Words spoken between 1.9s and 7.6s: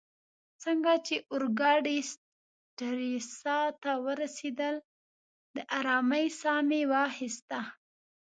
سټریسا ته ورسیدل، د آرامۍ ساه مې واخیسته.